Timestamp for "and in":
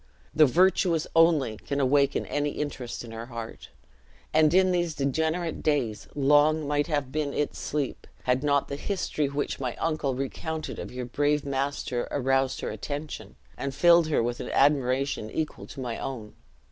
4.33-4.71